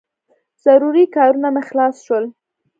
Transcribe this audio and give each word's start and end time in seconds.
ضروري 0.65 1.05
کارونه 1.15 1.47
مې 1.53 1.61
خلاص 1.69 1.95
شول. 2.05 2.25